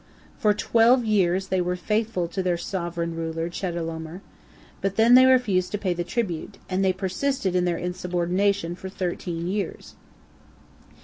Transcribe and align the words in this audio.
For 0.39 0.51
twelve 0.55 1.05
years 1.05 1.49
they 1.49 1.61
were 1.61 1.75
faithful 1.75 2.27
to 2.29 2.41
their 2.41 2.57
sovereign 2.57 3.13
ruler 3.15 3.49
Chedorlaomer, 3.51 4.21
but 4.81 4.95
then 4.95 5.13
they 5.13 5.27
refused 5.27 5.71
to 5.73 5.77
pay 5.77 5.93
the 5.93 6.03
tribute, 6.03 6.57
and 6.67 6.83
they 6.83 6.91
persisted 6.91 7.55
in 7.55 7.65
their 7.65 7.77
insubordination 7.77 8.73
for 8.73 8.89
thirteen 8.89 9.45
years. 9.45 9.93